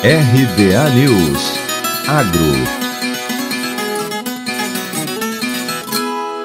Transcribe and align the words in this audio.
RBA 0.00 0.90
News 0.90 1.58
Agro 2.06 2.38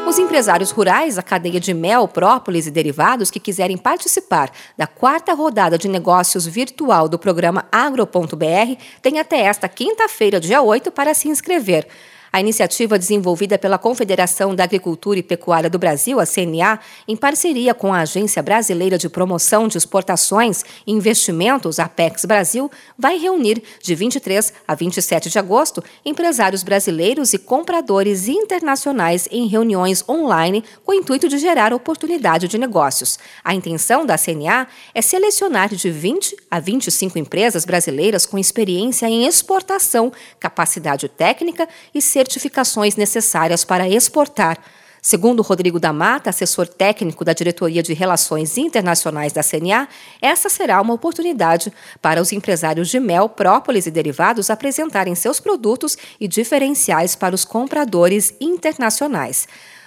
Os 0.08 0.18
empresários 0.18 0.72
rurais 0.72 1.18
da 1.18 1.22
cadeia 1.22 1.60
de 1.60 1.72
mel, 1.72 2.08
própolis 2.08 2.66
e 2.66 2.72
derivados 2.72 3.30
que 3.30 3.40
quiserem 3.40 3.78
participar 3.78 4.50
da 4.76 4.88
quarta 4.88 5.36
rodada 5.36 5.78
de 5.78 5.88
negócios 5.88 6.48
virtual 6.48 7.08
do 7.08 7.20
programa 7.20 7.66
Agro.br 7.72 8.82
têm 9.04 9.20
até 9.20 9.42
esta 9.42 9.70
quinta-feira, 9.70 10.40
dia 10.40 10.60
8, 10.60 10.92
para 10.92 11.14
se 11.14 11.28
inscrever. 11.28 11.88
A 12.36 12.40
iniciativa 12.40 12.98
desenvolvida 12.98 13.60
pela 13.60 13.78
Confederação 13.78 14.56
da 14.56 14.64
Agricultura 14.64 15.20
e 15.20 15.22
Pecuária 15.22 15.70
do 15.70 15.78
Brasil, 15.78 16.20
a 16.20 16.26
CNA, 16.26 16.80
em 17.08 17.16
parceria 17.16 17.76
com 17.76 17.94
a 17.94 18.00
Agência 18.00 18.42
Brasileira 18.42 18.98
de 18.98 19.08
Promoção 19.08 19.68
de 19.68 19.78
Exportações 19.78 20.66
e 20.88 20.92
Investimentos, 20.92 21.78
Apex 21.78 22.26
Brasil, 22.26 22.72
vai 22.98 23.20
reunir 23.20 23.62
de 23.80 23.94
23 23.94 24.52
a 24.68 24.74
27 24.74 25.30
de 25.30 25.38
agosto 25.38 25.84
empresários 26.04 26.64
brasileiros 26.64 27.36
e 27.36 27.38
compradores 27.38 28.28
internacionais 28.28 29.28
em 29.30 29.46
reuniões 29.46 30.04
online 30.10 30.64
com 30.84 30.92
o 30.92 30.96
intuito 30.96 31.30
de 31.30 31.38
gerar 31.38 31.72
oportunidade 31.72 32.48
de 32.48 32.58
negócios. 32.58 33.20
A 33.44 33.54
intenção 33.54 34.08
da 34.08 34.18
CNA 34.18 34.66
é 34.96 35.04
selecionar 35.04 35.70
de 35.70 35.92
20 35.92 36.36
a 36.50 36.60
25 36.60 37.20
empresas 37.20 37.64
brasileiras 37.64 38.26
com 38.26 38.40
experiência 38.40 39.06
em 39.06 39.28
exportação, 39.28 40.12
capacidade 40.40 41.08
técnica 41.08 41.70
e 41.94 42.02
ser 42.02 42.23
certificações 42.24 42.96
necessárias 42.96 43.66
para 43.66 43.88
exportar. 43.90 44.58
Segundo 45.02 45.42
Rodrigo 45.42 45.82
da 45.82 45.92
Mata, 45.92 46.30
assessor 46.30 46.66
técnico 46.66 47.26
da 47.26 47.34
Diretoria 47.34 47.84
de 47.84 47.94
Relações 47.94 48.58
Internacionais 48.58 49.34
da 49.34 49.44
CNA, 49.44 49.90
essa 50.22 50.48
será 50.48 50.80
uma 50.80 50.94
oportunidade 50.94 51.74
para 52.02 52.22
os 52.22 52.32
empresários 52.32 52.88
de 52.88 53.02
mel, 53.02 53.28
própolis 53.28 53.86
e 53.86 53.92
derivados 53.92 54.50
apresentarem 54.50 55.14
seus 55.14 55.42
produtos 55.42 55.98
e 56.18 56.26
diferenciais 56.26 57.18
para 57.18 57.36
os 57.36 57.44
compradores 57.44 58.34
internacionais. 58.40 59.46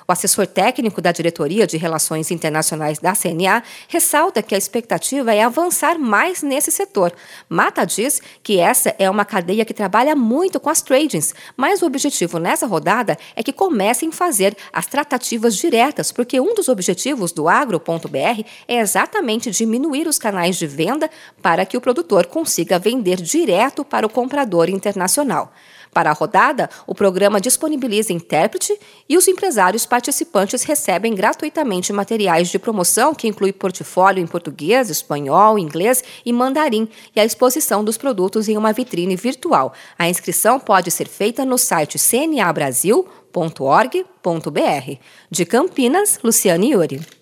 O 0.09 0.13
assessor 0.13 0.47
técnico 0.47 1.01
da 1.01 1.11
Diretoria 1.11 1.67
de 1.67 1.77
Relações 1.77 2.31
Internacionais 2.31 3.01
da 3.01 3.13
CNA 3.13 3.61
ressalta 3.89 4.41
que 4.41 4.55
a 4.55 4.59
expectativa 4.59 5.35
é 5.35 5.43
avançar 5.43 5.99
mais 5.99 6.45
nesse 6.45 6.71
setor. 6.71 7.13
Mata 7.49 7.85
diz 7.85 8.23
que 8.41 8.61
essa 8.61 8.95
é 9.01 9.11
uma 9.11 9.25
cadeia 9.25 9.65
que 9.65 9.75
trabalha 9.75 10.15
muito 10.15 10.61
com 10.61 10.71
as 10.71 10.81
tradings, 10.81 11.35
mas 11.57 11.83
o 11.83 11.87
objetivo 11.87 12.39
nessa 12.39 12.69
rodada 12.69 13.19
é 13.35 13.43
que 13.43 13.53
comecem 13.53 14.11
a 14.11 14.13
fazer 14.13 14.57
as 14.73 14.87
tratativas 14.87 15.57
diretas, 15.57 16.13
porque 16.13 16.41
um 16.41 16.55
dos 16.55 16.69
objetivos 16.69 17.33
do 17.33 17.49
agro.br 17.49 18.45
é 18.69 18.77
exatamente 18.77 19.51
diminuir 19.51 20.07
os 20.07 20.21
canais 20.21 20.57
de 20.57 20.69
venda 20.69 21.11
para 21.43 21.67
que 21.67 21.77
o 21.77 21.81
produtor 21.81 22.27
consiga 22.27 22.79
vender 22.79 23.17
direto 23.17 23.85
para 23.85 24.07
o 24.07 24.11
comprador 24.11 24.69
internacional. 24.69 25.53
Para 25.97 26.11
a 26.11 26.13
rodada, 26.13 26.69
o 26.87 26.95
programa 26.95 27.41
disponibiliza 27.41 28.13
intérprete 28.13 28.79
e 29.09 29.17
os 29.17 29.27
empresários 29.27 29.87
participantes 29.97 30.63
recebem 30.63 31.15
gratuitamente 31.15 31.91
materiais 31.91 32.51
de 32.51 32.59
promoção 32.59 33.15
que 33.15 33.27
inclui 33.27 33.51
portfólio 33.51 34.23
em 34.23 34.27
português, 34.27 34.91
espanhol, 34.91 35.59
inglês 35.59 36.05
e 36.23 36.35
mandarim 36.35 36.87
e 37.15 37.21
a 37.21 37.25
exposição 37.25 37.83
dos 37.83 37.97
produtos 37.97 38.47
em 38.47 38.59
uma 38.59 38.75
vitrine 38.75 39.17
virtual. 39.17 39.73
A 39.99 40.07
inscrição 40.07 40.61
pode 40.61 40.91
ser 40.91 41.09
feita 41.09 41.47
no 41.47 41.57
site 41.57 41.99
cnabrasil.org.br. 41.99 44.99
De 45.31 45.47
Campinas, 45.47 46.19
Luciane 46.23 46.73
Yuri. 46.73 47.17